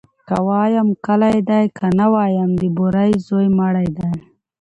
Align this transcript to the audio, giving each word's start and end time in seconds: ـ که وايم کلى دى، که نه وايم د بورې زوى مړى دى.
ـ 0.19 0.27
که 0.27 0.37
وايم 0.47 0.87
کلى 1.05 1.33
دى، 1.49 1.61
که 1.77 1.85
نه 1.97 2.07
وايم 2.13 2.51
د 2.61 2.63
بورې 2.75 3.09
زوى 3.27 3.47
مړى 3.59 3.87
دى. 3.97 4.09